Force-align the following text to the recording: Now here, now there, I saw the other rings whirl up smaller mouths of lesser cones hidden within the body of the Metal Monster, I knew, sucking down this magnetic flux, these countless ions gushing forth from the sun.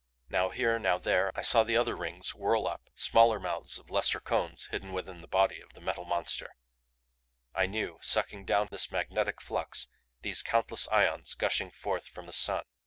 Now 0.29 0.49
here, 0.49 0.79
now 0.79 0.97
there, 0.97 1.31
I 1.35 1.41
saw 1.43 1.61
the 1.63 1.77
other 1.77 1.95
rings 1.95 2.33
whirl 2.33 2.65
up 2.65 2.89
smaller 2.95 3.39
mouths 3.39 3.77
of 3.77 3.91
lesser 3.91 4.19
cones 4.19 4.65
hidden 4.71 4.93
within 4.93 5.21
the 5.21 5.27
body 5.27 5.61
of 5.61 5.73
the 5.73 5.79
Metal 5.79 6.05
Monster, 6.05 6.55
I 7.53 7.67
knew, 7.67 7.99
sucking 8.01 8.45
down 8.45 8.69
this 8.71 8.89
magnetic 8.89 9.39
flux, 9.39 9.89
these 10.21 10.41
countless 10.41 10.87
ions 10.87 11.35
gushing 11.35 11.69
forth 11.69 12.07
from 12.07 12.25
the 12.25 12.33
sun. 12.33 12.63